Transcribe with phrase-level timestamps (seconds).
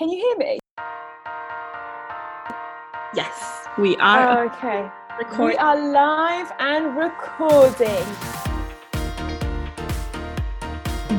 [0.00, 0.58] Can you hear me?
[3.14, 4.46] Yes, we are.
[4.46, 4.88] Okay.
[5.18, 5.48] recording.
[5.48, 8.49] We are live and recording.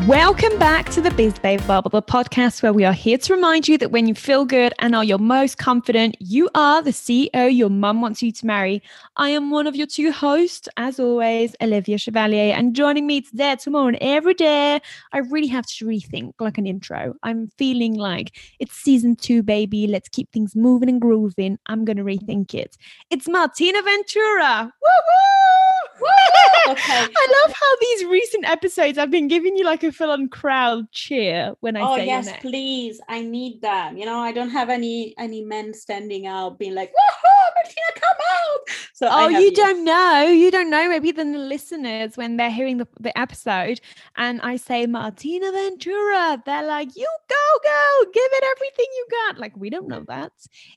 [0.07, 3.67] Welcome back to the Biz Babe Bubble, the podcast where we are here to remind
[3.67, 7.55] you that when you feel good and are your most confident, you are the CEO
[7.55, 8.81] your mum wants you to marry.
[9.17, 13.55] I am one of your two hosts, as always, Olivia Chevalier, and joining me today,
[13.57, 17.13] tomorrow, and every day, I really have to rethink like an intro.
[17.21, 19.85] I'm feeling like it's season two, baby.
[19.85, 21.59] Let's keep things moving and grooving.
[21.67, 22.75] I'm going to rethink it.
[23.11, 24.73] It's Martina Ventura.
[24.81, 26.40] Woo woo!
[26.67, 27.07] Okay.
[27.15, 31.53] I love how these recent episodes I've been giving you like a full-on crowd cheer
[31.59, 33.01] when I oh say yes, please.
[33.07, 33.97] I need them.
[33.97, 38.17] You know, I don't have any any men standing out being like, "Woohoo, Martina, come
[38.17, 40.21] out!" So Oh, you don't know.
[40.27, 40.87] You don't know.
[40.87, 43.81] Maybe then the listeners, when they're hearing the, the episode
[44.15, 49.39] and I say Martina Ventura, they're like, you go, go, give it everything you got.
[49.39, 50.31] Like, we don't know that.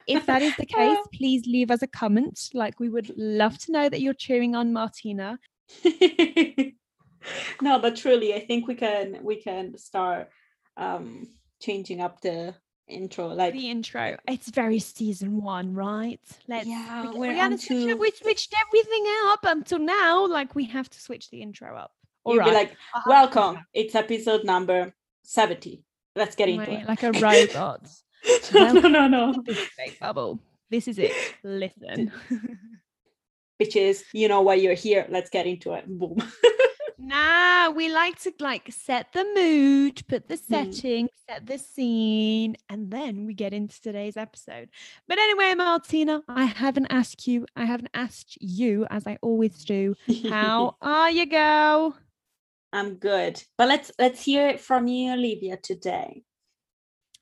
[0.06, 0.74] If that is the oh.
[0.74, 2.48] case, please leave us a comment.
[2.54, 5.38] Like, we would love to know that you're cheering on Martina.
[7.60, 10.28] no, but truly, I think we can we can start
[10.76, 11.26] um
[11.60, 12.54] changing up the
[12.88, 13.28] intro.
[13.28, 14.16] Like, The intro.
[14.28, 16.20] It's very season one, right?
[16.48, 20.26] Let's yeah, we, we're we, had to switch we switched everything up until now.
[20.26, 21.92] Like, we have to switch the intro up.
[22.26, 25.84] You'll be Alright, like, I'll "Welcome, it's episode number seventy.
[26.16, 27.86] Let's get into Wait, it." like a robot.
[28.54, 29.44] no, no, no, no.
[30.00, 30.40] Bubble.
[30.70, 31.12] This is it.
[31.42, 32.10] Listen.
[33.62, 35.06] Bitches, you know why you're here.
[35.08, 35.86] Let's get into it.
[35.86, 36.16] Boom.
[36.98, 40.42] nah, we like to like set the mood, put the Hmm.
[40.50, 44.68] setting, set the scene, and then we get into today's episode.
[45.08, 49.94] But anyway, Martina, I haven't asked you, I haven't asked you, as I always do,
[50.28, 51.94] how are you, go
[52.72, 53.40] I'm good.
[53.56, 56.24] But let's let's hear it from you, Olivia, today.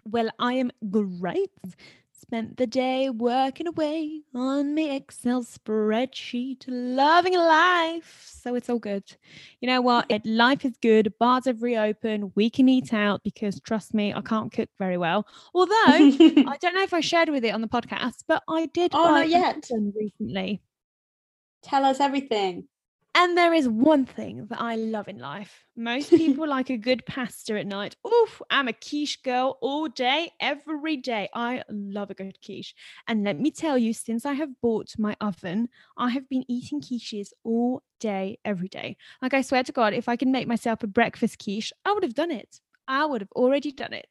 [0.04, 1.50] Well, I am great.
[2.32, 8.26] Spent the day working away on my Excel spreadsheet, loving life.
[8.26, 9.04] So it's all good.
[9.60, 10.08] You know what?
[10.08, 10.14] Mm-hmm.
[10.14, 11.12] It, life is good.
[11.20, 12.32] Bars have reopened.
[12.34, 15.26] We can eat out because, trust me, I can't cook very well.
[15.52, 18.92] Although, I don't know if I shared with it on the podcast, but I did
[18.94, 19.68] Oh, buy not yet.
[19.94, 20.62] recently.
[21.62, 22.66] Tell us everything.
[23.14, 25.66] And there is one thing that I love in life.
[25.76, 27.94] Most people like a good pasta at night.
[28.06, 31.28] Oof, I'm a quiche girl all day, every day.
[31.34, 32.74] I love a good quiche.
[33.06, 36.80] And let me tell you, since I have bought my oven, I have been eating
[36.80, 38.96] quiches all day, every day.
[39.20, 42.02] Like, I swear to God, if I can make myself a breakfast quiche, I would
[42.02, 42.60] have done it.
[42.88, 44.08] I would have already done it.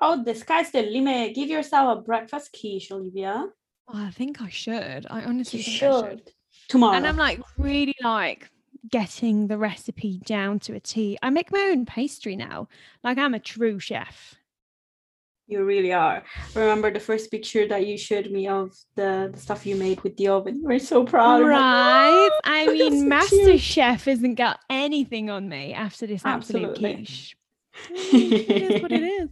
[0.00, 1.34] Oh, the sky's the limit.
[1.34, 3.46] Give yourself a breakfast quiche, Olivia.
[3.88, 5.06] Oh, I think I should.
[5.08, 6.32] I honestly You think I should.
[6.68, 6.96] Tomorrow.
[6.96, 8.50] And I'm like really like
[8.90, 11.18] getting the recipe down to a T.
[11.22, 12.68] I make my own pastry now.
[13.02, 14.34] Like I'm a true chef.
[15.46, 16.22] you really are.
[16.54, 20.14] Remember the first picture that you showed me of the, the stuff you made with
[20.18, 20.60] the oven?
[20.62, 21.40] Were so proud.
[21.40, 22.28] I'm like, Right.
[22.30, 26.94] "Oh, I mean, Master cute." Chef hasn't got anything on me after this absolute Absolutely.
[26.96, 27.34] quiche.
[27.90, 29.30] Mm, it is what it is.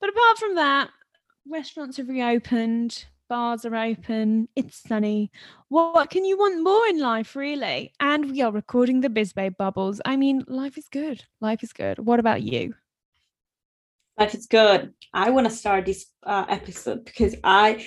[0.00, 0.90] But apart from that,
[1.48, 5.30] restaurants have reopened, bars are open, it's sunny.
[5.68, 7.92] What can you want more in life, really?
[8.00, 10.00] And we are recording the Biz Babe bubbles.
[10.04, 11.24] I mean, life is good.
[11.40, 11.98] Life is good.
[11.98, 12.74] What about you?
[14.18, 14.94] Life is good.
[15.12, 17.86] I want to start this uh, episode because I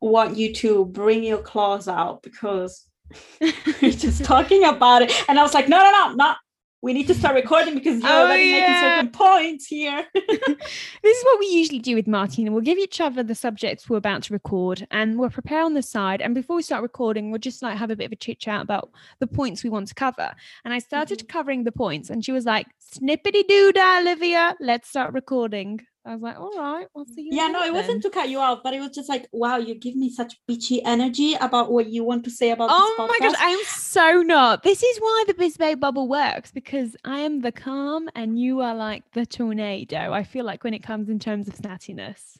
[0.00, 2.86] want you to bring your claws out because
[3.40, 5.12] we're just talking about it.
[5.28, 6.36] And I was like, no, no, no, not.
[6.82, 10.04] We need to start recording because you're Oh, already making certain points here.
[10.14, 12.50] this is what we usually do with Martina.
[12.50, 15.82] We'll give each other the subjects we're about to record and we'll prepare on the
[15.82, 16.20] side.
[16.20, 18.62] And before we start recording, we'll just like have a bit of a chit chat
[18.62, 20.34] about the points we want to cover.
[20.64, 21.28] And I started mm-hmm.
[21.28, 25.86] covering the points and she was like, snippity doo dah, Olivia, let's start recording.
[26.04, 27.28] I was like, all right, I'll see you.
[27.32, 29.74] yeah, no, it wasn't to cut you off, but it was just like, wow, you
[29.76, 33.36] give me such bitchy energy about what you want to say about Oh my gosh,
[33.40, 34.64] I am so not.
[34.64, 38.60] This is why the Biz Babe bubble works because I am the calm and you
[38.60, 40.12] are like the tornado.
[40.12, 42.38] I feel like when it comes in terms of snattiness.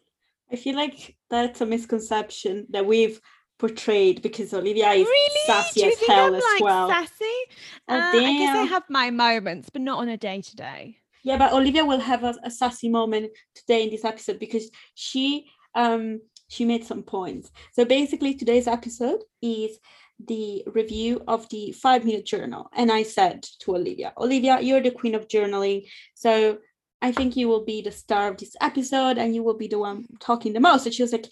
[0.50, 3.20] I feel like that's a misconception that we've
[3.58, 5.46] portrayed because Olivia is really?
[5.46, 6.88] sassy Do you as think hell I'm as like well.
[6.88, 7.24] sassy?
[7.88, 10.98] Oh, Uh, I guess I have my moments, but not on a day to day.
[11.22, 15.46] Yeah, but Olivia will have a, a sassy moment today in this episode because she
[15.74, 17.50] um she made some points.
[17.72, 19.78] So basically today's episode is
[20.28, 22.68] the review of the five minute journal.
[22.74, 25.86] And I said to Olivia, Olivia, you're the queen of journaling.
[26.14, 26.58] So
[27.00, 29.78] I think you will be the star of this episode and you will be the
[29.78, 30.86] one talking the most.
[30.86, 31.28] And she was like,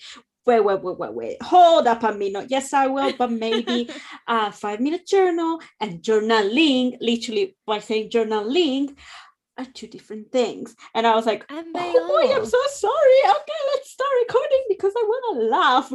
[0.46, 2.46] wait, wait, wait, wait, wait, hold up a minute.
[2.48, 3.90] Yes, I will, but maybe
[4.26, 8.96] a five minute journal and journaling, literally by saying journaling,
[9.60, 10.74] are two different things.
[10.94, 13.20] And I was like, And they oh boy, I'm so sorry.
[13.30, 15.92] Okay, let's start recording because I want to laugh.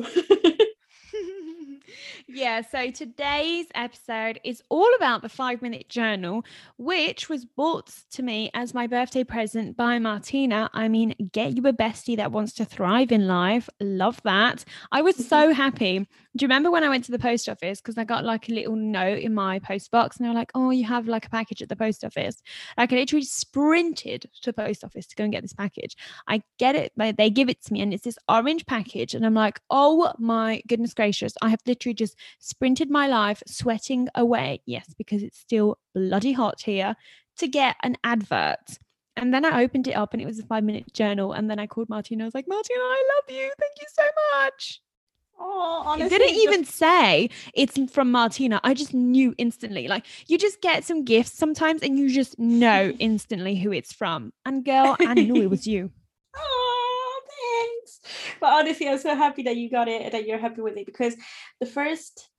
[2.28, 6.46] yeah, so today's episode is all about the five minute journal,
[6.78, 10.70] which was bought to me as my birthday present by Martina.
[10.74, 13.68] I mean, get you a bestie that wants to thrive in life.
[13.80, 14.64] Love that.
[14.92, 15.24] I was mm-hmm.
[15.24, 17.80] so happy do you remember when I went to the post office?
[17.80, 20.52] Because I got like a little note in my post box and they were like,
[20.54, 22.42] oh, you have like a package at the post office.
[22.78, 25.96] Like I literally sprinted to the post office to go and get this package.
[26.28, 29.14] I get it, they give it to me and it's this orange package.
[29.14, 31.34] And I'm like, oh my goodness gracious.
[31.42, 34.62] I have literally just sprinted my life, sweating away.
[34.66, 36.98] Yes, because it's still bloody hot here
[37.38, 38.78] to get an advert.
[39.16, 41.32] And then I opened it up and it was a five minute journal.
[41.32, 42.26] And then I called Martina.
[42.26, 43.50] I was like, Martina, I love you.
[43.58, 44.04] Thank you so
[44.34, 44.82] much.
[45.38, 46.78] Oh, honestly, it didn't even just...
[46.78, 48.62] say it's from Martina.
[48.64, 49.88] I just knew instantly.
[49.88, 54.34] Like you just get some gifts sometimes and you just know instantly who it's from.
[54.46, 55.92] And girl, I knew it was you.
[56.38, 57.22] Oh,
[57.82, 58.02] thanks.
[58.42, 60.86] But honestly, I'm so happy that you got it and that you're happy with it
[60.86, 61.16] because
[61.62, 62.30] the first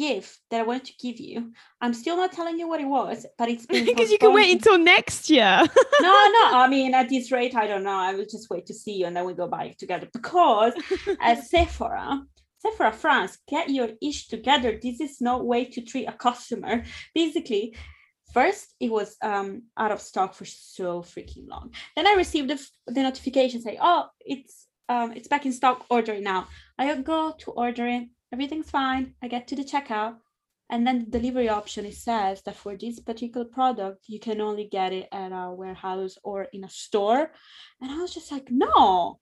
[0.00, 1.52] gift that I wanted to give you.
[1.82, 4.78] I'm still not telling you what it was, but it's because you can wait until
[4.78, 5.60] next year.
[6.00, 6.44] no, no.
[6.62, 7.98] I mean, at this rate, I don't know.
[8.08, 10.72] I will just wait to see you and then we go buy it together because
[11.20, 12.22] at Sephora,
[12.60, 14.78] Sephora France, get your ish together.
[14.82, 16.84] This is no way to treat a customer.
[17.14, 17.76] Basically,
[18.32, 21.74] first it was um, out of stock for so freaking long.
[21.94, 25.86] Then I received the, the notification saying, "Oh, it's um, it's back in stock.
[25.90, 26.48] Order it now."
[26.78, 29.14] I go to order it everything's fine.
[29.22, 30.16] I get to the checkout.
[30.72, 34.68] And then the delivery option it says that for this particular product, you can only
[34.70, 37.32] get it at a warehouse or in a store.
[37.80, 39.18] And I was just like, no,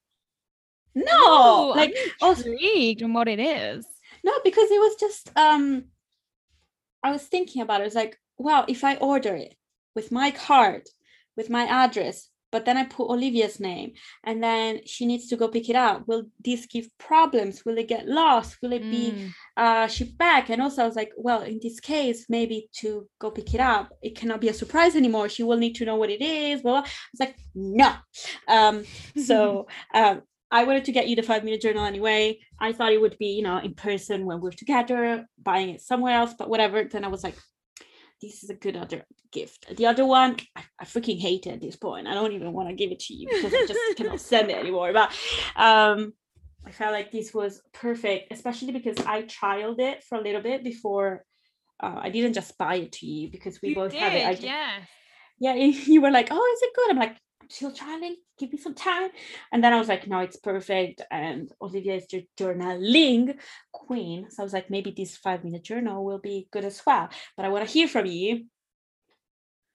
[0.95, 3.87] no, like I'm intrigued on what it is.
[4.25, 5.85] No, because it was just um
[7.03, 7.87] I was thinking about it.
[7.87, 9.55] It's like, wow, if I order it
[9.95, 10.83] with my card,
[11.37, 13.93] with my address, but then I put Olivia's name
[14.25, 16.07] and then she needs to go pick it up.
[16.07, 17.65] Will this give problems?
[17.65, 18.59] Will it get lost?
[18.63, 19.33] Will it be mm.
[19.57, 20.49] uh, shipped back?
[20.49, 23.93] And also, I was like, well, in this case, maybe to go pick it up,
[24.03, 25.29] it cannot be a surprise anymore.
[25.29, 26.63] She will need to know what it is.
[26.63, 27.93] Well, I was like, no.
[28.49, 28.85] Um,
[29.25, 32.39] so um, I wanted to get you the five minute journal anyway.
[32.59, 36.15] I thought it would be, you know, in person when we're together, buying it somewhere
[36.15, 36.85] else, but whatever.
[36.85, 37.37] Then I was like,
[38.21, 39.77] this is a good other gift.
[39.77, 42.07] The other one, I, I freaking hate it at this point.
[42.07, 44.57] I don't even want to give it to you because I just cannot send it
[44.57, 44.93] anymore.
[44.93, 45.11] But
[45.57, 46.13] um,
[46.67, 50.65] I felt like this was perfect, especially because I trialed it for a little bit
[50.65, 51.25] before.
[51.81, 54.27] Uh, I didn't just buy it to you because we you both did, have it.
[54.27, 54.79] I, yeah.
[55.39, 57.17] Yeah, you were like, "Oh, is it good?" I'm like,
[57.49, 59.11] still trying give me some time.
[59.53, 61.03] And then i was like no it's perfect.
[61.11, 63.39] And olivia is the journaling
[63.73, 64.31] queen.
[64.31, 67.09] So i was like maybe this five minute journal will be good as well.
[67.37, 68.47] But i want to hear from you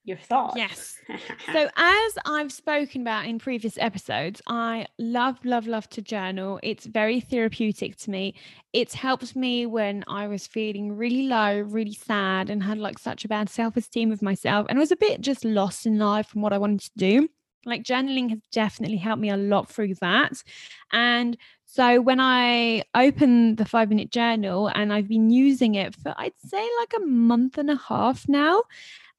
[0.05, 0.57] your thoughts.
[0.57, 0.97] Yes.
[1.53, 6.59] So as i've spoken about in previous episodes i love love love to journal.
[6.63, 8.35] It's very therapeutic to me.
[8.71, 13.23] It's helped me when i was feeling really low really sad and had like such
[13.23, 16.53] a bad self-esteem of myself and was a bit just lost in life from what
[16.53, 17.29] i wanted to do
[17.65, 20.43] like journaling has definitely helped me a lot through that.
[20.91, 26.13] And so when I open the five minute journal and I've been using it for,
[26.17, 28.61] I'd say like a month and a half now.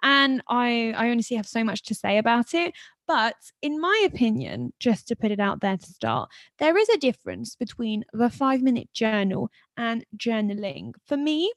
[0.05, 2.75] And I, I honestly have so much to say about it.
[3.07, 6.97] But in my opinion, just to put it out there to start, there is a
[6.97, 10.93] difference between the five minute journal and journaling.
[11.07, 11.53] For me,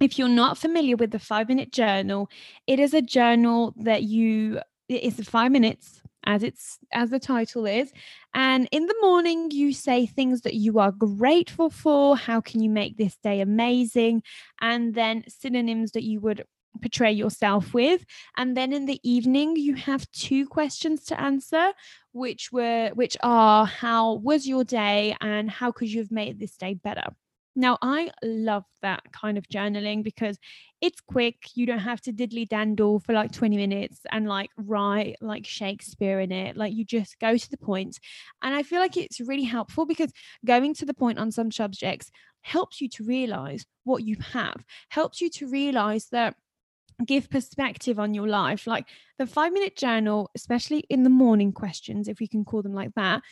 [0.00, 2.30] if you're not familiar with the five minute journal,
[2.66, 7.92] it is a journal that you, it's five minutes as it's as the title is.
[8.34, 12.16] And in the morning you say things that you are grateful for.
[12.16, 14.22] How can you make this day amazing?
[14.60, 16.44] And then synonyms that you would
[16.80, 18.04] portray yourself with.
[18.36, 21.72] And then in the evening you have two questions to answer
[22.12, 25.16] which were which are how was your day?
[25.20, 27.14] And how could you have made this day better
[27.58, 30.38] now, I love that kind of journaling because
[30.80, 31.38] it's quick.
[31.56, 36.20] You don't have to diddly dandle for like 20 minutes and like write like Shakespeare
[36.20, 36.56] in it.
[36.56, 37.98] Like you just go to the point.
[38.42, 40.12] And I feel like it's really helpful because
[40.46, 42.12] going to the point on some subjects
[42.42, 46.36] helps you to realize what you have, helps you to realize that
[47.04, 48.68] give perspective on your life.
[48.68, 48.86] Like
[49.18, 52.94] the five minute journal, especially in the morning questions, if we can call them like
[52.94, 53.22] that,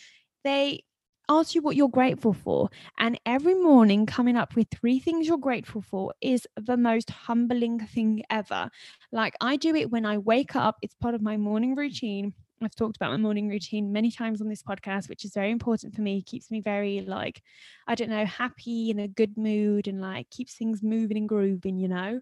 [0.42, 0.82] they
[1.28, 2.70] ask you what you're grateful for.
[2.98, 7.80] And every morning, coming up with three things you're grateful for is the most humbling
[7.80, 8.70] thing ever.
[9.12, 12.34] Like, I do it when I wake up, it's part of my morning routine.
[12.62, 15.94] I've talked about my morning routine many times on this podcast, which is very important
[15.94, 16.18] for me.
[16.18, 17.42] It keeps me very, like,
[17.86, 21.78] I don't know, happy in a good mood and like keeps things moving and grooving,
[21.78, 22.20] you know?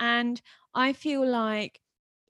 [0.00, 0.40] And
[0.74, 1.80] I feel like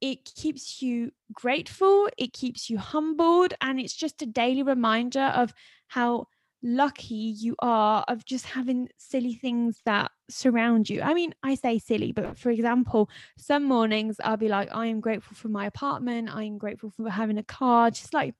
[0.00, 5.54] it keeps you grateful, it keeps you humbled, and it's just a daily reminder of
[5.88, 6.26] how
[6.62, 11.03] lucky you are of just having silly things that surround you.
[11.03, 15.00] I mean, I say silly, but for example, some mornings I'll be like, I am
[15.00, 16.35] grateful for my apartment.
[16.35, 18.35] I am grateful for having a car, just like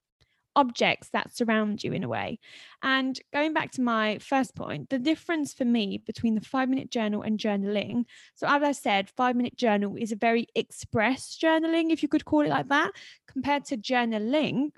[0.57, 2.39] objects that surround you in a way.
[2.83, 6.91] And going back to my first point, the difference for me between the five minute
[6.91, 8.05] journal and journaling.
[8.35, 12.25] So, as I said, five minute journal is a very express journaling, if you could
[12.25, 12.93] call it like that,
[13.27, 14.71] compared to journaling,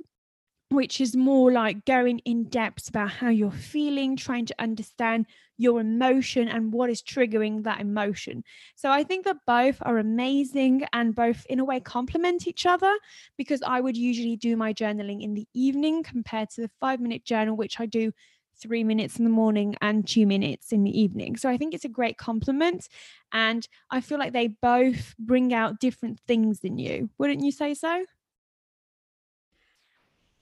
[0.71, 5.27] which is more like going in depth about how you're feeling, trying to understand
[5.59, 8.43] your emotion and what is triggering that emotion.
[8.75, 12.93] So I think that both are amazing and both, in a way, complement each other
[13.39, 17.25] because I would usually do my journaling in the evening compared to the five minute
[17.25, 18.13] journal, which I do
[18.59, 21.37] three minutes in the morning and two minutes in the evening.
[21.37, 22.89] So I think it's a great compliment.
[23.33, 27.11] And I feel like they both bring out different things in you.
[27.19, 28.05] Wouldn't you say so?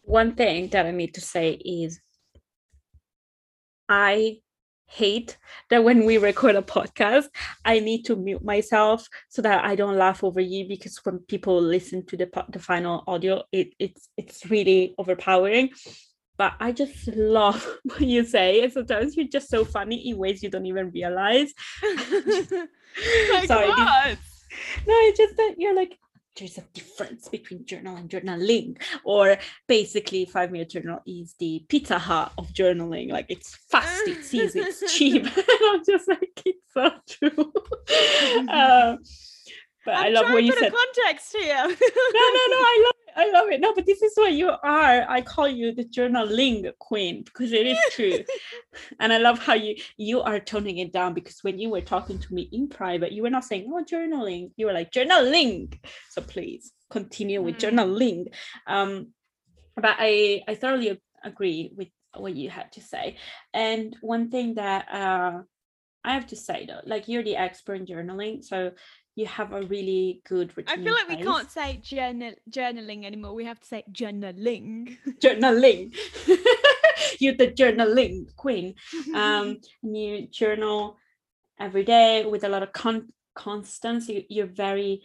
[0.05, 2.01] One thing that I need to say is
[3.89, 4.39] I
[4.87, 5.39] hate
[5.71, 7.27] that when we record a podcast,
[7.65, 11.61] I need to mute myself so that I don't laugh over you because when people
[11.61, 15.71] listen to the the final audio, it it's it's really overpowering.
[16.37, 18.63] But I just love what you say.
[18.63, 21.53] And sometimes you're just so funny in ways you don't even realize.
[23.47, 23.69] Sorry.
[24.87, 25.99] No, it's just that you're like,
[26.37, 28.81] there's a difference between journal and journaling.
[29.05, 29.37] Or
[29.67, 33.11] basically five minute journal is the pizza hut of journaling.
[33.11, 35.25] Like it's fast it's easy it's cheap.
[35.25, 35.33] And
[35.71, 37.53] i'm just like it's so true.
[38.49, 38.97] Uh,
[39.85, 40.73] but I'm i love what you put said.
[40.73, 41.65] a context here.
[42.19, 43.61] no no no i love it i love it.
[43.61, 47.67] No but this is what you are i call you the journaling queen because it
[47.67, 48.19] is true.
[49.01, 52.19] And i love how you you are toning it down because when you were talking
[52.19, 54.51] to me in private you were not saying oh journaling.
[54.57, 55.79] You were like journaling.
[56.11, 57.63] So please continue with Mm.
[57.63, 58.21] journaling.
[58.67, 59.09] Um
[59.77, 63.17] but i i thoroughly agree with what you had to say.
[63.53, 65.43] And one thing that uh
[66.05, 68.73] i have to say though like you're the expert in journaling so
[69.17, 71.27] you have a really good I feel like we place.
[71.27, 73.35] can't say journal journaling anymore.
[73.35, 74.99] We have to say journaling.
[75.21, 75.95] journaling.
[77.21, 78.75] You're the journaling queen.
[79.15, 80.97] Um, and you journal
[81.61, 84.27] every day with a lot of con- constancy.
[84.29, 85.03] You're very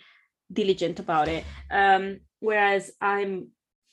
[0.52, 1.46] diligent about it.
[1.70, 3.50] Um, whereas I'm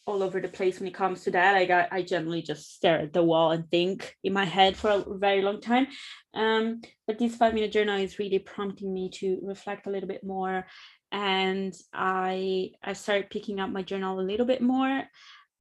[0.06, 1.52] all over the place when it comes to that.
[1.52, 4.90] Like I, I generally just stare at the wall and think in my head for
[4.90, 5.88] a very long time.
[6.32, 10.24] Um, but this five minute journal is really prompting me to reflect a little bit
[10.24, 10.66] more.
[11.10, 15.02] And I I started picking up my journal a little bit more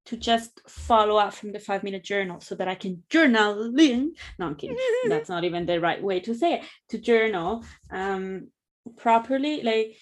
[0.07, 4.13] to just follow up from the five minute journal so that I can journal in.
[4.37, 4.77] No, I'm kidding.
[5.07, 6.65] That's not even the right way to say it.
[6.89, 8.49] To journal um
[8.97, 9.63] properly.
[9.63, 9.97] Like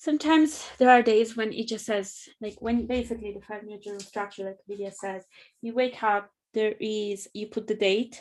[0.00, 4.00] sometimes there are days when it just says like when basically the five minute journal
[4.00, 5.24] structure, like Lydia says,
[5.60, 8.20] you wake up, there is you put the date,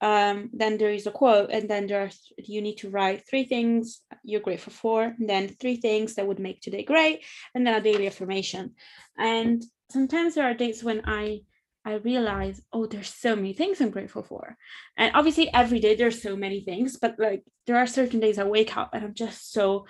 [0.00, 3.44] um, then there is a quote, and then there are you need to write three
[3.44, 7.74] things you're grateful for, and then three things that would make today great, and then
[7.74, 8.74] a daily affirmation.
[9.18, 11.42] And sometimes there are days when I
[11.84, 14.56] I realize, oh, there's so many things I'm grateful for.
[14.96, 18.44] And obviously every day there's so many things, but like there are certain days I
[18.44, 19.86] wake up and I'm just so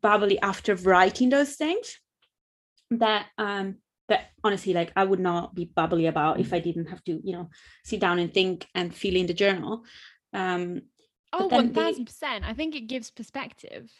[0.00, 1.98] bubbly after writing those things
[2.90, 3.76] that um
[4.08, 7.32] that honestly like I would not be bubbly about if I didn't have to, you
[7.32, 7.50] know,
[7.84, 9.84] sit down and think and feel in the journal.
[10.32, 10.82] Um
[11.32, 12.44] oh, then one the- thousand percent.
[12.44, 13.90] I think it gives perspective.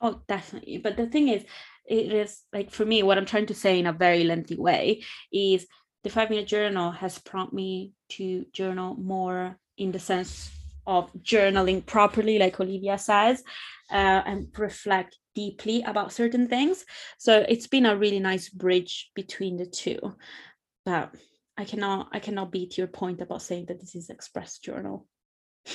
[0.00, 0.78] Oh, definitely.
[0.78, 1.44] But the thing is,
[1.86, 5.04] it is like for me, what I'm trying to say in a very lengthy way
[5.32, 5.66] is
[6.02, 10.50] the five minute journal has prompted me to journal more in the sense
[10.86, 13.42] of journaling properly, like Olivia says,
[13.90, 16.84] uh, and reflect deeply about certain things.
[17.18, 19.98] So it's been a really nice bridge between the two.
[20.86, 21.14] But
[21.56, 25.06] I cannot, I cannot beat your point about saying that this is express journal.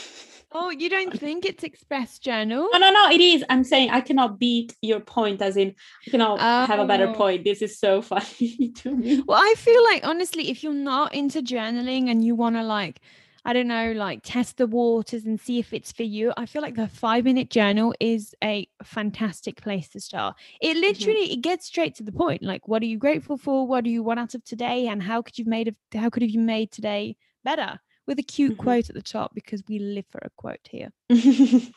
[0.51, 2.69] Oh, you don't think it's express journal?
[2.73, 3.43] No, no, no, it is.
[3.51, 5.75] I'm saying I cannot beat your point, as in,
[6.07, 7.13] I cannot have a better Oh.
[7.13, 7.43] point.
[7.43, 9.21] This is so funny to me.
[9.27, 12.99] Well, I feel like honestly, if you're not into journaling and you want to like,
[13.45, 16.61] I don't know, like test the waters and see if it's for you, I feel
[16.61, 20.35] like the five minute journal is a fantastic place to start.
[20.61, 22.43] It literally it gets straight to the point.
[22.43, 23.65] Like, what are you grateful for?
[23.67, 24.87] What do you want out of today?
[24.87, 27.79] And how could you made of how could have you made today better?
[28.07, 28.57] With a cute Mhm.
[28.57, 30.89] quote at the top because we live for a quote here.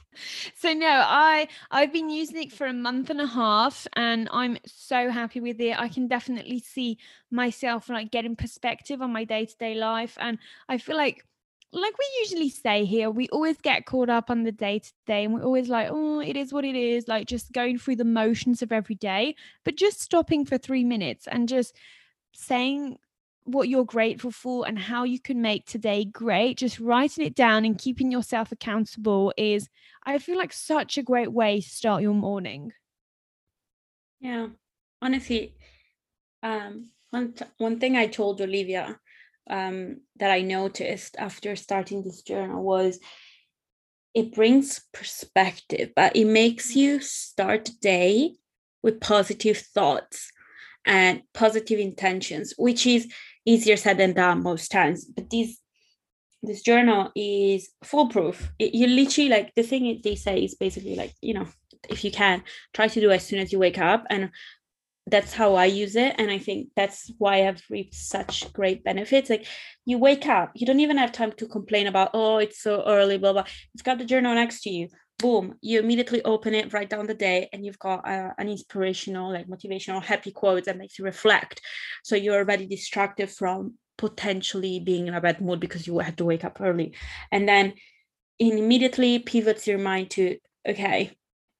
[0.54, 4.58] So no, I I've been using it for a month and a half and I'm
[4.66, 5.78] so happy with it.
[5.78, 6.98] I can definitely see
[7.30, 10.38] myself like getting perspective on my day-to-day life and
[10.68, 11.24] I feel like
[11.72, 15.24] like we usually say here, we always get caught up on the day to day
[15.24, 18.04] and we're always like, oh, it is what it is, like just going through the
[18.04, 21.74] motions of every day, but just stopping for 3 minutes and just
[22.34, 22.98] saying
[23.44, 27.64] what you're grateful for and how you can make today great, just writing it down
[27.64, 29.68] and keeping yourself accountable is,
[30.04, 32.72] I feel like, such a great way to start your morning.
[34.20, 34.48] Yeah,
[35.00, 35.56] honestly,
[36.42, 39.00] um, one one thing I told Olivia
[39.50, 42.98] um, that I noticed after starting this journal was
[44.14, 48.34] it brings perspective, but it makes you start the day
[48.82, 50.30] with positive thoughts
[50.84, 53.10] and positive intentions, which is
[53.46, 55.04] easier said than done most times.
[55.04, 55.58] But this
[56.42, 58.50] this journal is foolproof.
[58.58, 61.46] It, you literally like the thing they say is basically like you know
[61.88, 62.42] if you can
[62.74, 64.30] try to do as soon as you wake up and
[65.06, 66.14] that's how I use it.
[66.18, 69.30] And I think that's why I've reaped such great benefits.
[69.30, 69.46] Like
[69.84, 73.18] you wake up, you don't even have time to complain about, oh, it's so early,
[73.18, 73.44] blah, blah.
[73.74, 74.88] It's got the journal next to you.
[75.18, 79.32] Boom, you immediately open it, write down the day, and you've got uh, an inspirational,
[79.32, 81.60] like motivational, happy quote that makes you reflect.
[82.02, 86.24] So you're already distracted from potentially being in a bad mood because you had to
[86.24, 86.94] wake up early.
[87.30, 87.74] And then
[88.38, 91.16] it immediately pivots your mind to, okay,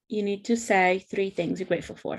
[0.08, 2.18] you need to say three things you're grateful for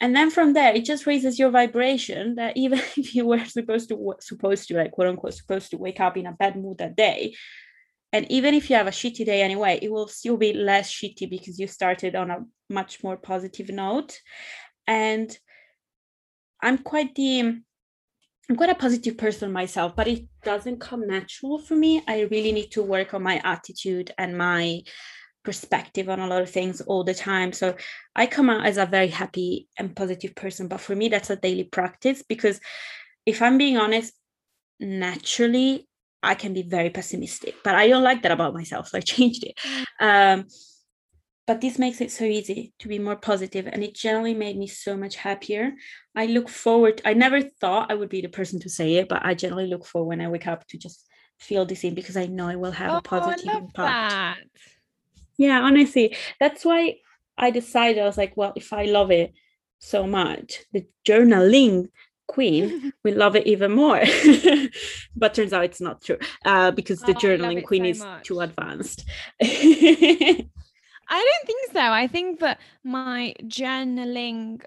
[0.00, 3.88] and then from there it just raises your vibration that even if you were supposed
[3.88, 6.96] to supposed to like quote unquote supposed to wake up in a bad mood that
[6.96, 7.34] day
[8.12, 11.28] and even if you have a shitty day anyway it will still be less shitty
[11.28, 14.18] because you started on a much more positive note.
[14.86, 15.36] And
[16.62, 17.40] i'm quite the
[18.48, 22.02] i'm quite a positive person myself but it doesn't come natural for me.
[22.06, 24.82] I really need to work on my attitude and my
[25.46, 27.52] perspective on a lot of things all the time.
[27.52, 27.76] So
[28.16, 31.36] I come out as a very happy and positive person, but for me, that's a
[31.36, 32.60] daily practice because
[33.24, 34.12] if I'm being honest,
[34.80, 35.88] naturally,
[36.20, 38.88] I can be very pessimistic, but I don't like that about myself.
[38.88, 39.54] So I changed it.
[40.00, 40.46] Um,
[41.46, 44.66] but this makes it so easy to be more positive and it generally made me
[44.66, 45.74] so much happier
[46.16, 49.24] i look forward i never thought i would be the person to say it but
[49.24, 51.06] i generally look for when i wake up to just
[51.38, 54.36] feel this in because i know it will have oh, a positive impact that.
[55.38, 56.96] Yeah, honestly, that's why
[57.36, 59.34] I decided I was like, well, if I love it
[59.78, 61.88] so much, the journaling
[62.26, 64.02] queen will love it even more.
[65.16, 68.24] but turns out it's not true uh, because the Oh, journaling queen so is much.
[68.24, 69.04] too advanced.
[71.08, 71.80] I don't think so.
[71.80, 74.62] I think that my journaling,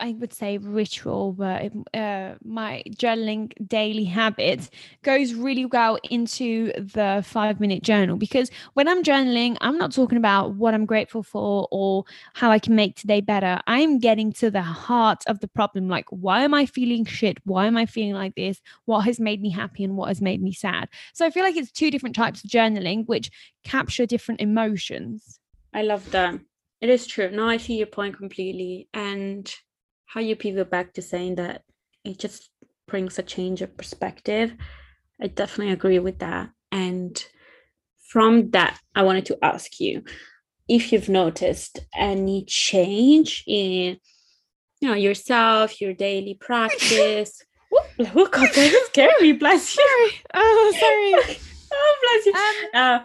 [0.00, 4.68] I would say ritual, but uh, my journaling daily habit
[5.02, 10.18] goes really well into the five minute journal because when I'm journaling, I'm not talking
[10.18, 13.60] about what I'm grateful for or how I can make today better.
[13.66, 15.88] I'm getting to the heart of the problem.
[15.88, 17.38] Like, why am I feeling shit?
[17.44, 18.60] Why am I feeling like this?
[18.86, 20.88] What has made me happy and what has made me sad?
[21.14, 23.30] So I feel like it's two different types of journaling, which
[23.62, 25.38] capture different emotions.
[25.72, 26.40] I love that.
[26.80, 27.30] It is true.
[27.30, 28.88] No, I see your point completely.
[28.92, 29.52] And
[30.06, 31.62] how you pivot back to saying that
[32.04, 32.50] it just
[32.86, 34.54] brings a change of perspective.
[35.20, 36.50] I definitely agree with that.
[36.70, 37.22] And
[38.08, 40.04] from that, I wanted to ask you
[40.68, 43.98] if you've noticed any change in
[44.80, 47.42] you know yourself, your daily practice.
[47.70, 49.32] Whoop, oh God, that scary.
[49.32, 49.84] Bless you.
[49.84, 50.22] Sorry.
[50.34, 51.38] Oh, sorry.
[51.72, 52.34] oh, bless you.
[52.34, 52.98] Um, uh,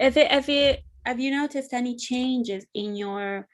[0.00, 3.46] have it, it, have you noticed any changes in your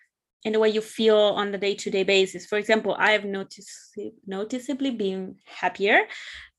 [0.44, 2.46] in the way you feel on the day-to-day basis?
[2.46, 6.00] For example, I have noticed noticeably been happier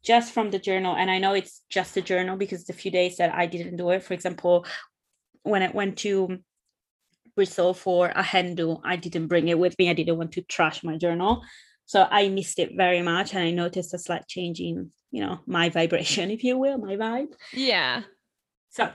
[0.03, 3.17] just from the journal, and I know it's just a journal because the few days
[3.17, 4.65] that I didn't do it, for example,
[5.43, 6.39] when I went to
[7.35, 9.89] Bristol for a hen do, I didn't bring it with me.
[9.89, 11.41] I didn't want to trash my journal.
[11.85, 13.33] So I missed it very much.
[13.33, 16.95] And I noticed a slight change in, you know, my vibration, if you will, my
[16.95, 17.33] vibe.
[17.53, 18.03] yeah.
[18.69, 18.91] So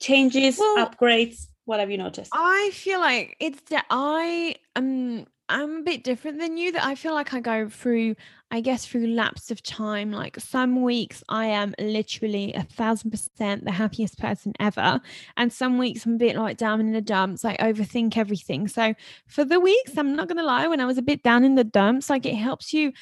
[0.00, 2.32] changes, Well- upgrades, what have you noticed?
[2.34, 6.96] I feel like it's that I am I'm a bit different than you that I
[6.96, 8.16] feel like I go through
[8.50, 13.64] I guess through lapse of time like some weeks I am literally a thousand percent
[13.64, 15.00] the happiest person ever
[15.36, 18.94] and some weeks I'm a bit like down in the dumps I overthink everything so
[19.28, 21.62] for the weeks I'm not gonna lie when I was a bit down in the
[21.62, 22.92] dumps like it helps you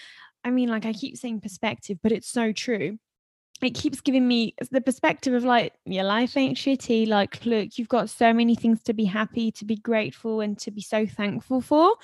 [0.44, 2.98] I mean like I keep saying perspective but it's so true
[3.62, 7.88] it keeps giving me the perspective of like your life ain't shitty like look you've
[7.88, 11.60] got so many things to be happy to be grateful and to be so thankful
[11.60, 11.94] for.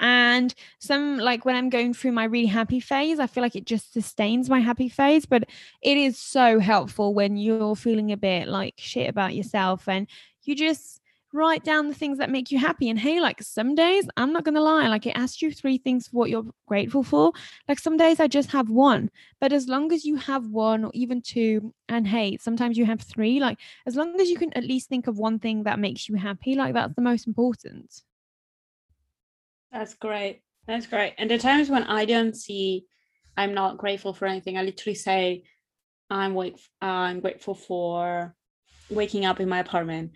[0.00, 3.66] And some like when i'm going through my really happy phase i feel like it
[3.66, 5.44] just sustains my happy phase but
[5.82, 10.08] it is so helpful when you're feeling a bit like shit about yourself and
[10.42, 11.01] you just
[11.32, 14.44] write down the things that make you happy and hey like some days i'm not
[14.44, 17.32] gonna lie like it asks you three things for what you're grateful for
[17.68, 19.10] like some days i just have one
[19.42, 23.00] but as long as you have one or even two, and hey, sometimes you have
[23.00, 26.08] three, like as long as you can at least think of one thing that makes
[26.08, 27.92] you happy, like that's the most important.
[29.72, 30.42] That's great.
[30.68, 31.14] That's great.
[31.18, 32.86] And the times when I don't see
[33.36, 34.56] I'm not grateful for anything.
[34.56, 35.42] I literally say,
[36.08, 38.36] I'm wake I'm grateful for
[38.90, 40.12] waking up in my apartment.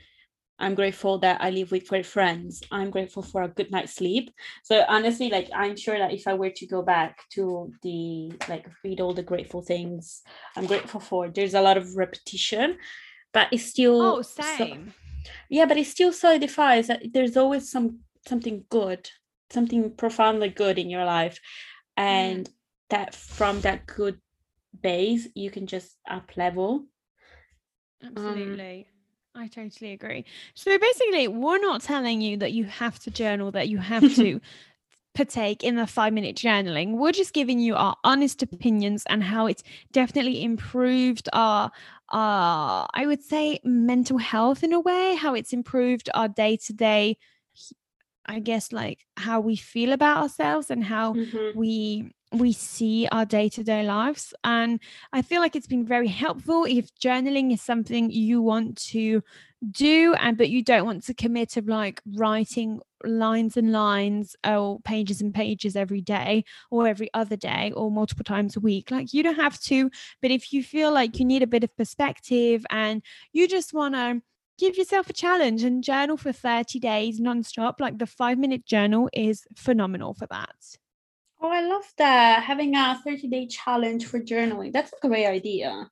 [0.59, 2.62] I'm grateful that I live with great friends.
[2.71, 4.31] I'm grateful for a good night's sleep.
[4.62, 8.66] So honestly, like I'm sure that if I were to go back to the like
[8.83, 10.23] read all the grateful things
[10.57, 12.79] I'm grateful for, there's a lot of repetition,
[13.33, 14.95] but it's still Oh, so- same.
[15.51, 19.11] yeah, but it still solidifies that there's always some something good,
[19.51, 21.38] something profoundly good in your life,
[21.99, 22.03] mm.
[22.03, 22.51] and
[22.88, 24.21] that from that good
[24.83, 26.87] base you can just up level.
[28.03, 28.87] Um, Absolutely.
[29.37, 30.25] I totally agree.
[30.55, 34.40] So basically, we're not telling you that you have to journal, that you have to
[35.14, 36.96] partake in the five minute journaling.
[36.99, 41.72] We're just giving you our honest opinions and how it's definitely improved our
[42.12, 46.75] uh I would say mental health in a way, how it's improved our day to
[46.75, 47.18] day
[48.27, 51.55] I guess like how we feel about ourselves and how Mhm.
[51.55, 54.81] we we see our day-to-day lives and
[55.12, 59.23] i feel like it's been very helpful if journaling is something you want to
[59.71, 64.81] do and but you don't want to commit to like writing lines and lines or
[64.81, 68.91] pages and pages every day or every other day or multiple times a week.
[68.91, 71.77] Like you don't have to but if you feel like you need a bit of
[71.77, 74.21] perspective and you just want to
[74.59, 79.09] give yourself a challenge and journal for 30 days non-stop like the 5 minute journal
[79.12, 80.79] is phenomenal for that
[81.46, 84.72] Oh, I love that having a 30 day challenge for journaling.
[84.72, 85.88] That's a great idea.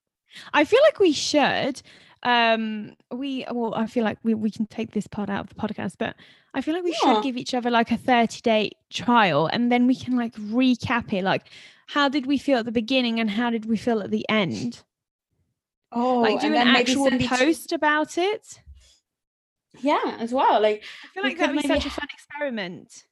[0.52, 1.80] I feel like we should.
[2.24, 5.54] Um, we well, I feel like we, we can take this part out of the
[5.54, 6.16] podcast, but
[6.54, 7.14] I feel like we Yeah.
[7.14, 11.12] should give each other like a 30 day trial and then we can like recap
[11.12, 11.22] it.
[11.22, 11.44] Like,
[11.86, 14.82] how did we feel at the beginning and how did we feel at the end?
[15.92, 18.60] Oh, like, do and an actual it to- post about it.
[19.82, 20.60] yeah, as well.
[20.60, 23.04] Like I feel like that'd be maybe such a fun experiment.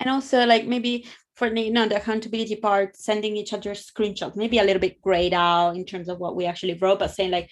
[0.00, 1.06] and also like maybe
[1.36, 5.00] for the you know the accountability part sending each other screenshots maybe a little bit
[5.00, 7.48] grayed out in terms of what we actually wrote but saying like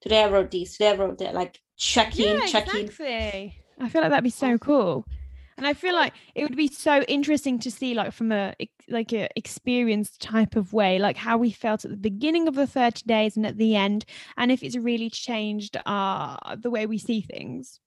[0.00, 3.62] today i wrote this today i wrote that like checking Yeah, checking exactly.
[3.78, 5.06] I feel like that'd be so cool.
[5.58, 8.54] And I feel like it would be so interesting to see like from a
[8.88, 12.66] like a experienced type of way, like how we felt at the beginning of the
[12.66, 14.04] 30 days and at the end,
[14.36, 17.80] and if it's really changed uh the way we see things.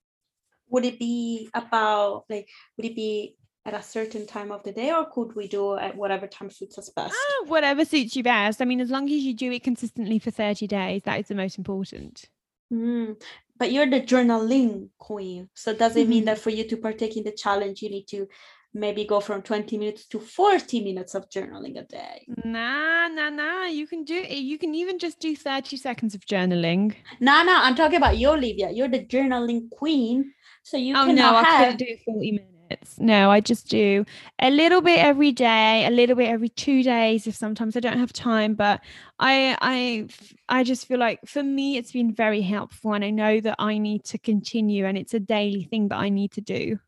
[0.69, 4.91] would it be about like would it be at a certain time of the day
[4.91, 8.61] or could we do at whatever time suits us best Ah, whatever suits you best.
[8.61, 11.35] I mean, as long as you do it consistently for 30 days, that is the
[11.35, 12.29] most important.
[12.71, 13.21] Mm,
[13.57, 15.49] But you're the journaling queen.
[15.53, 16.25] So does it mean Mhm.
[16.25, 18.27] that for you to partake in the challenge, you need to
[18.73, 22.25] maybe go from 20 minutes to 40 minutes of journaling a day?
[22.45, 23.65] Nah, nah, nah.
[23.65, 24.37] You can do it.
[24.37, 26.95] You can even just do 30 seconds of journaling.
[27.19, 28.69] No, no, I'm talking about you, Olivia.
[28.71, 30.33] You're the journaling queen.
[30.63, 32.58] So you oh can no, I have do 40 minutes.
[32.99, 34.05] No, I just do
[34.39, 37.97] a little bit every day, a little bit every two days if sometimes I don't
[37.99, 38.53] have time.
[38.55, 38.81] But
[39.19, 40.07] I I
[40.47, 43.77] I just feel like for me it's been very helpful and I know that I
[43.77, 46.79] need to continue and it's a daily thing that I need to do.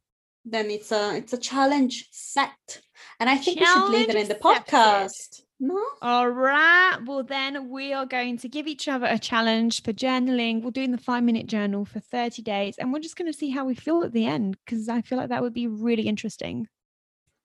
[0.46, 2.82] then it's a it's a challenge set.
[3.20, 5.46] And I think we should leave it in Challenge the accepted.
[5.64, 5.80] No?
[6.02, 6.98] All right.
[7.06, 10.64] Well, then we are going to give each other a challenge for journaling.
[10.64, 13.52] We're doing the five minute journal for 30 days and we're just going to see
[13.52, 16.68] how we feel at the end because I feel like that would be really interesting.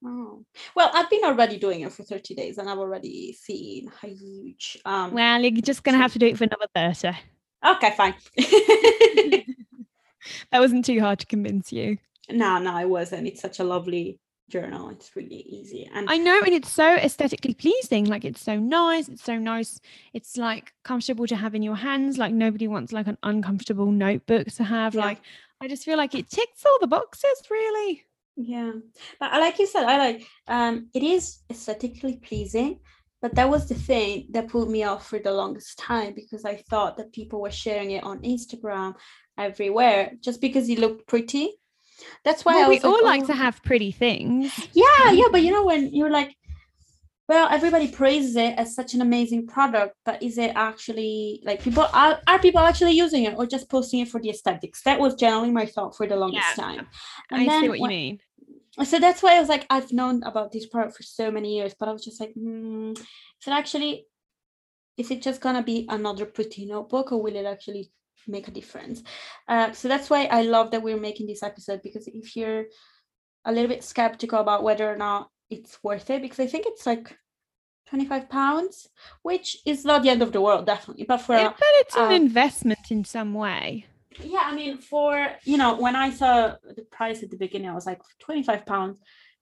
[0.02, 0.44] Oh.
[0.74, 4.78] Well, I've been already doing it for 30 days and I've already seen a huge
[4.86, 7.18] um Well, you're just going to have to do it for another 30.
[7.66, 8.14] okay, fine.
[10.50, 11.98] That wasn't too hard to convince you.
[12.30, 13.26] no, no, it wasn't.
[13.28, 14.90] It's such a lovely journal.
[14.90, 15.88] It's really easy.
[15.92, 18.06] And I know, and it's so aesthetically pleasing.
[18.06, 19.08] Like it's so nice.
[19.08, 19.80] It's so nice.
[20.12, 22.18] It's like comfortable to have in your hands.
[22.18, 24.94] Like nobody wants like an uncomfortable notebook to have.
[24.94, 25.04] Yeah.
[25.04, 25.20] Like
[25.60, 28.04] I just feel like it ticks all the boxes, really.
[28.36, 28.72] Yeah,
[29.18, 32.80] but like you said, I like um it is aesthetically pleasing,
[33.22, 36.56] but that was the thing that pulled me off for the longest time because I
[36.56, 38.94] thought that people were sharing it on Instagram
[39.38, 41.54] everywhere just because it looked pretty.
[42.24, 44.52] That's why I Well, we all like "Oh." to have pretty things.
[44.74, 46.36] Yeah, yeah, but you know when you're like,
[47.28, 51.86] well, everybody praises it as such an amazing product, but is it actually like people
[51.92, 54.82] are are people actually using it or just posting it for the aesthetics?
[54.82, 56.86] That was generally my thought for the longest Yeah, time.
[57.32, 58.20] I see then what you mean.
[58.84, 61.74] so that's why I was like, I've known about this product for so many years,
[61.78, 64.06] but I was just like, hmm, is it actually,
[64.96, 67.90] is it just gonna be another pretty notebook, or will it actually
[68.26, 69.02] make a difference?
[69.48, 72.64] Uh, so that's why I love that we're making this episode because if you're
[73.44, 76.86] a little bit skeptical about whether or not it's worth it, because I think it's
[76.86, 77.16] like
[77.88, 78.88] 25 pounds,
[79.22, 82.02] which is not the end of the world, definitely, but for Yeah, but it's an
[82.06, 83.86] um, investment in some way.
[84.24, 85.12] yeah i mean for
[85.44, 88.98] you know when i saw the price at the beginning i was like 25 pounds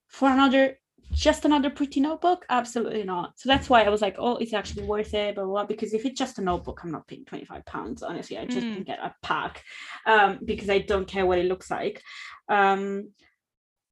[0.07, 0.77] for another
[1.11, 2.45] just another pretty notebook?
[2.49, 3.39] Absolutely not.
[3.39, 5.65] So that's why I was like, oh, it's actually worth it, blah, blah, blah.
[5.65, 8.03] Because if it's just a notebook, I'm not paying 25 pounds.
[8.03, 8.85] Honestly, I just Mm.
[8.85, 9.63] get a pack
[10.05, 12.01] um, because I don't care what it looks like.
[12.49, 13.11] Um,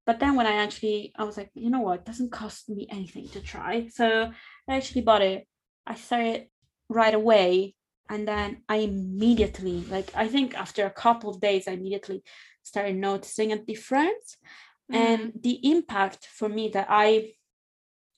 [0.06, 2.88] but then when I actually, I was like, you know what, it doesn't cost me
[2.92, 3.88] anything to try.
[3.88, 4.32] So
[4.68, 5.48] I actually bought it.
[5.88, 6.48] I started
[6.90, 7.76] right away.
[8.10, 12.22] And then I immediately, like, I think after a couple of days, I immediately
[12.62, 14.38] started noticing a difference
[14.94, 14.98] Mm.
[14.98, 17.34] and the impact for me that i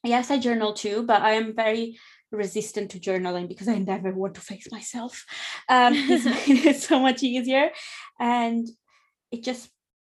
[0.04, 1.98] yes i journal too but i am very
[2.32, 5.26] resistant to journaling because i never want to face myself.
[5.70, 7.72] Um it's made it so much easier.
[8.20, 8.68] And
[9.32, 9.70] it just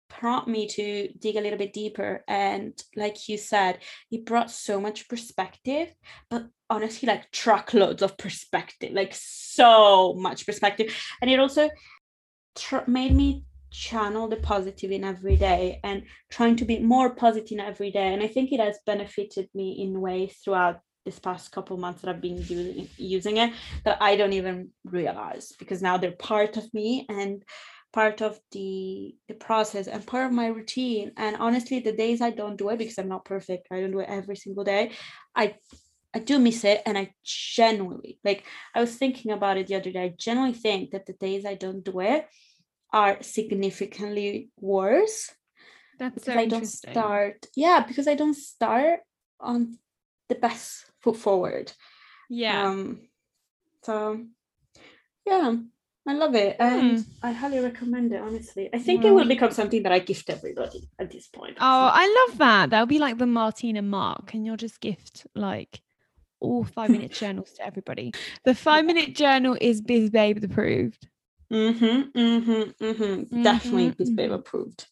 [0.09, 2.25] prompt me to dig a little bit deeper.
[2.27, 3.79] And like you said
[4.11, 5.94] it brought so much perspective
[6.31, 10.94] but honestly like truckloads of perspective like so much perspective.
[11.21, 11.71] And it also
[12.57, 17.52] tr- made me channel the positive in every day and trying to be more positive
[17.52, 21.52] in every day and i think it has benefited me in ways throughout this past
[21.52, 23.52] couple months that i've been using, using it
[23.85, 27.42] that i don't even realize because now they're part of me and
[27.92, 32.31] part of the the process and part of my routine and honestly the days i
[32.31, 34.90] don't do it because i'm not perfect i don't do it every single day
[35.35, 35.54] i
[36.14, 39.92] I do miss it and I genuinely like I was thinking about it the other
[39.92, 40.04] day.
[40.04, 42.26] I genuinely think that the days I don't do it
[42.92, 45.31] are significantly worse
[45.98, 49.01] That's so I don't start yeah because I don't start
[49.40, 49.79] on
[50.29, 51.72] the best foot forward
[52.31, 52.68] Yeah.
[52.68, 53.09] um
[53.83, 54.24] so
[55.27, 55.55] yeah
[56.07, 59.83] I love it and I highly recommend it honestly I think it will become something
[59.83, 62.70] that I gift everybody at this point Oh, I love that.
[62.70, 65.83] That'll be like the Martina Mark, and you'll just gift like
[66.40, 68.12] all five minute journals to everybody.
[68.44, 71.07] The five minute journal is Biz Babe approved.
[71.53, 73.43] Mm-hmm, mm-hmm, mm-hmm.
[73.43, 74.35] definitely Mhm, Biz Babe mhm.
[74.35, 74.87] approved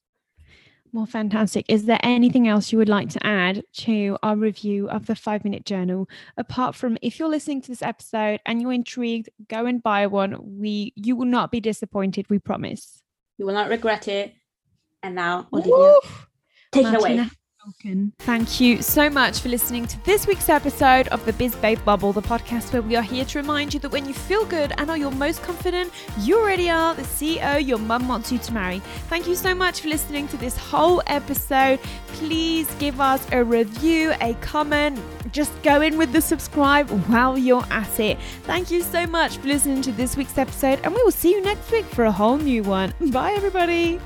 [0.92, 1.66] Well, fantastic.
[1.69, 5.45] Is there anything else you would like to add to our review of the five
[5.45, 6.09] minute journal?
[6.38, 10.37] Apart from if you're listening to this episode and you're intrigued, go and buy one.
[10.40, 13.03] We you will not be disappointed, we promise.
[13.37, 14.35] you will not regret it
[15.03, 16.01] and now Olivia Woo!
[16.73, 17.29] take it away
[18.20, 22.12] Thank you so much for listening to this week's episode of the Biz Babe Bubble,
[22.12, 24.88] the podcast where we are here to remind you that when you feel good and
[24.88, 28.79] are your most confident, you already are the CEO your mum wants you to marry.
[29.09, 31.81] Thank you so much for listening to this whole episode.
[32.09, 35.00] Please give us a review, a comment.
[35.33, 38.16] Just go in with the subscribe while you're at it.
[38.44, 41.42] Thank you so much for listening to this week's episode, and we will see you
[41.42, 42.94] next week for a whole new one.
[43.11, 44.00] Bye, everybody.